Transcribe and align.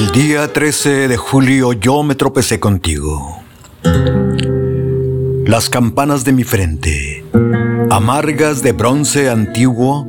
El 0.00 0.12
día 0.12 0.50
13 0.50 1.08
de 1.08 1.16
julio 1.18 1.74
yo 1.74 2.02
me 2.02 2.14
tropecé 2.14 2.58
contigo. 2.58 3.42
Las 5.44 5.68
campanas 5.68 6.24
de 6.24 6.32
mi 6.32 6.42
frente, 6.42 7.22
amargas 7.90 8.62
de 8.62 8.72
bronce 8.72 9.28
antiguo, 9.28 10.08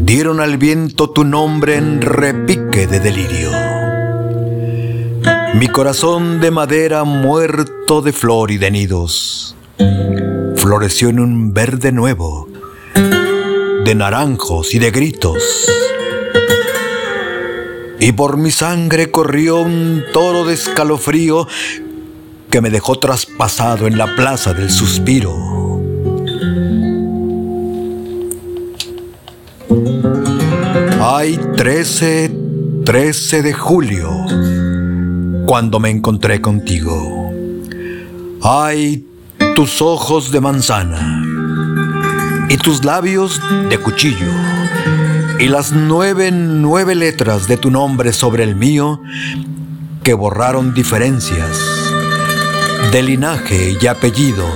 dieron 0.00 0.40
al 0.40 0.58
viento 0.58 1.08
tu 1.08 1.24
nombre 1.24 1.76
en 1.76 2.02
repique 2.02 2.86
de 2.86 3.00
delirio. 3.00 3.50
Mi 5.54 5.68
corazón 5.68 6.42
de 6.42 6.50
madera 6.50 7.04
muerto 7.04 8.02
de 8.02 8.12
flor 8.12 8.50
y 8.50 8.58
de 8.58 8.70
nidos, 8.70 9.56
floreció 10.56 11.08
en 11.08 11.18
un 11.18 11.54
verde 11.54 11.92
nuevo, 11.92 12.46
de 12.94 13.94
naranjos 13.94 14.74
y 14.74 14.78
de 14.78 14.90
gritos. 14.90 15.66
Y 18.00 18.12
por 18.12 18.38
mi 18.38 18.50
sangre 18.50 19.10
corrió 19.10 19.60
un 19.60 20.02
toro 20.12 20.46
de 20.46 20.54
escalofrío 20.54 21.46
que 22.50 22.62
me 22.62 22.70
dejó 22.70 22.98
traspasado 22.98 23.86
en 23.86 23.98
la 23.98 24.16
plaza 24.16 24.54
del 24.54 24.70
suspiro. 24.70 25.36
Ay, 30.98 31.38
13, 31.56 32.32
13 32.86 33.42
de 33.42 33.52
julio, 33.52 34.10
cuando 35.44 35.78
me 35.78 35.90
encontré 35.90 36.40
contigo. 36.40 37.30
Ay, 38.42 39.04
tus 39.54 39.82
ojos 39.82 40.32
de 40.32 40.40
manzana 40.40 41.22
y 42.48 42.56
tus 42.56 42.82
labios 42.82 43.38
de 43.68 43.76
cuchillo 43.76 44.26
y 45.40 45.48
las 45.48 45.72
nueve, 45.72 46.30
nueve 46.30 46.94
letras 46.94 47.48
de 47.48 47.56
tu 47.56 47.70
nombre 47.70 48.12
sobre 48.12 48.44
el 48.44 48.56
mío 48.56 49.00
que 50.02 50.12
borraron 50.12 50.74
diferencias 50.74 51.58
de 52.92 53.02
linaje 53.02 53.78
y 53.80 53.86
apellido. 53.86 54.46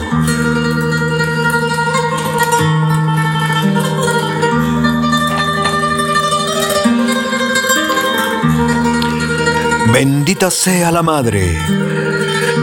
Bendita 9.91 10.51
sea 10.51 10.91
la 10.91 11.03
madre, 11.03 11.57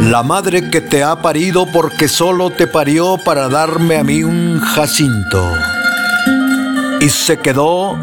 la 0.02 0.22
madre 0.22 0.70
que 0.70 0.82
te 0.82 1.04
ha 1.04 1.24
parido 1.24 1.66
porque 1.66 2.08
solo 2.08 2.52
te 2.52 2.68
parió 2.68 3.18
para 3.18 3.50
darme 3.50 3.98
a 3.98 4.04
mí 4.04 4.22
un 4.22 4.60
jacinto. 4.60 5.42
Y 7.02 7.10
se 7.10 7.40
quedó 7.40 7.98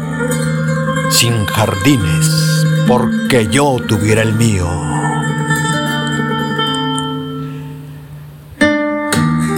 sin 1.09 1.45
jardines 1.45 2.65
porque 2.87 3.47
yo 3.47 3.77
tuviera 3.87 4.21
el 4.21 4.33
mío. 4.33 4.67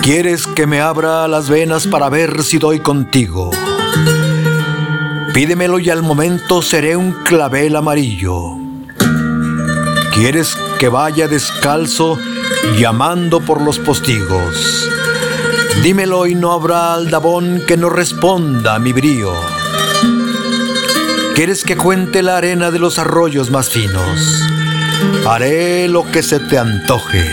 Quieres 0.02 0.47
que 0.47 0.66
me 0.66 0.81
abra 0.81 1.28
las 1.28 1.50
venas 1.50 1.88
para 1.88 2.09
ver 2.09 2.44
si 2.44 2.58
doy 2.58 2.80
contigo. 2.80 3.52
Pídemelo 5.34 5.80
y 5.80 5.89
al 5.89 6.03
momento 6.03 6.62
seré 6.62 6.95
un 6.95 7.12
clavel 7.23 7.75
amarillo. 7.75 8.58
Quieres 10.14 10.58
que 10.80 10.89
vaya 10.89 11.28
descalzo 11.28 12.19
llamando 12.78 13.39
por 13.39 13.62
los 13.62 13.80
postigos. 13.80 14.89
Dímelo 15.83 16.27
y 16.27 16.35
no 16.35 16.51
habrá 16.51 16.93
aldabón 16.93 17.63
que 17.67 17.75
no 17.75 17.89
responda 17.89 18.75
a 18.75 18.79
mi 18.79 18.93
brío. 18.93 19.33
¿Quieres 21.33 21.63
que 21.63 21.75
cuente 21.75 22.21
la 22.21 22.38
arena 22.38 22.69
de 22.69 22.77
los 22.77 22.99
arroyos 22.99 23.49
más 23.49 23.69
finos? 23.69 24.19
Haré 25.25 25.88
lo 25.88 26.03
que 26.11 26.22
se 26.22 26.39
te 26.39 26.59
antoje, 26.59 27.28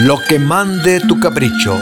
lo 0.00 0.18
que 0.28 0.40
mande 0.40 0.98
tu 0.98 1.20
capricho, 1.20 1.78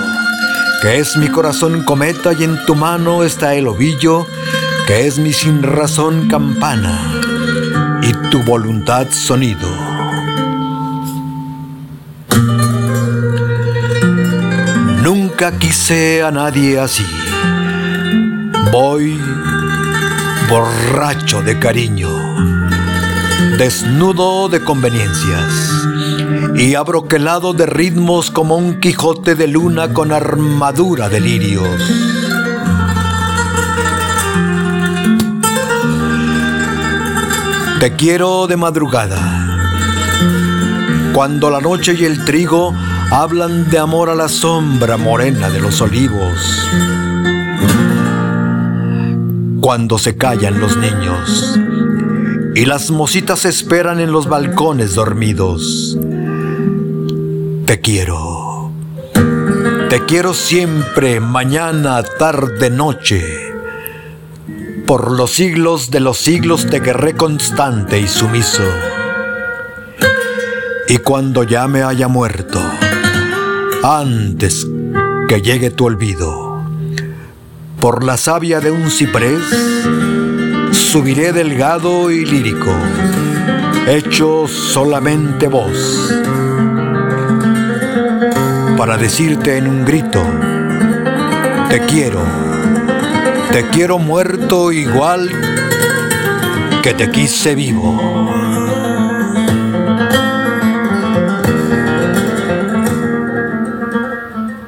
que 0.82 0.98
es 0.98 1.16
mi 1.16 1.28
corazón 1.28 1.82
cometa 1.82 2.34
y 2.34 2.44
en 2.44 2.62
tu 2.66 2.74
mano 2.74 3.24
está 3.24 3.54
el 3.54 3.68
ovillo, 3.68 4.26
que 4.86 5.06
es 5.06 5.18
mi 5.18 5.32
sin 5.32 5.62
razón 5.62 6.28
campana 6.28 7.20
y 8.02 8.12
tu 8.28 8.42
voluntad 8.42 9.06
sonido. 9.10 9.89
Nunca 15.40 15.58
quise 15.58 16.22
a 16.22 16.30
nadie 16.30 16.78
así. 16.78 17.06
Voy 18.70 19.18
borracho 20.50 21.40
de 21.40 21.58
cariño, 21.58 22.10
desnudo 23.56 24.50
de 24.50 24.62
conveniencias 24.62 25.86
y 26.56 26.74
abroquelado 26.74 27.54
de 27.54 27.64
ritmos 27.64 28.30
como 28.30 28.56
un 28.56 28.80
Quijote 28.80 29.34
de 29.34 29.46
luna 29.46 29.94
con 29.94 30.12
armadura 30.12 31.08
de 31.08 31.20
lirios. 31.20 31.90
Te 37.80 37.96
quiero 37.96 38.46
de 38.46 38.58
madrugada, 38.58 39.58
cuando 41.14 41.48
la 41.48 41.62
noche 41.62 41.96
y 41.98 42.04
el 42.04 42.26
trigo 42.26 42.74
hablan 43.10 43.68
de 43.70 43.78
amor 43.78 44.08
a 44.08 44.14
la 44.14 44.28
sombra 44.28 44.96
morena 44.96 45.50
de 45.50 45.60
los 45.60 45.80
olivos 45.80 46.68
cuando 49.60 49.98
se 49.98 50.16
callan 50.16 50.60
los 50.60 50.76
niños 50.76 51.58
y 52.54 52.64
las 52.66 52.90
mositas 52.90 53.44
esperan 53.44 54.00
en 54.00 54.12
los 54.12 54.28
balcones 54.28 54.94
dormidos. 54.94 55.98
Te 57.66 57.80
quiero, 57.80 58.72
te 59.88 60.04
quiero 60.06 60.32
siempre, 60.32 61.20
mañana, 61.20 62.02
tarde, 62.02 62.70
noche. 62.70 63.22
Por 64.86 65.12
los 65.12 65.30
siglos 65.32 65.90
de 65.90 66.00
los 66.00 66.18
siglos 66.18 66.66
te 66.66 66.80
querré 66.80 67.14
constante 67.16 68.00
y 68.00 68.08
sumiso. 68.08 68.64
Y 70.88 70.98
cuando 70.98 71.44
ya 71.44 71.68
me 71.68 71.82
haya 71.84 72.08
muerto, 72.08 72.60
antes 73.82 74.66
que 75.28 75.40
llegue 75.40 75.70
tu 75.70 75.86
olvido, 75.86 76.62
por 77.80 78.04
la 78.04 78.16
savia 78.16 78.60
de 78.60 78.70
un 78.70 78.90
ciprés, 78.90 79.42
subiré 80.72 81.32
delgado 81.32 82.10
y 82.10 82.24
lírico, 82.26 82.72
hecho 83.86 84.46
solamente 84.48 85.48
voz, 85.48 86.12
para 88.76 88.98
decirte 88.98 89.56
en 89.56 89.66
un 89.66 89.84
grito, 89.84 90.22
te 91.70 91.80
quiero, 91.86 92.22
te 93.52 93.66
quiero 93.68 93.98
muerto 93.98 94.72
igual 94.72 95.30
que 96.82 96.92
te 96.92 97.10
quise 97.10 97.54
vivo. 97.54 98.39